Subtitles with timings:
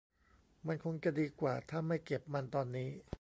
[0.67, 2.89] มันคงจะดีกว่าถ้าไม่เก็บมันตอนนี้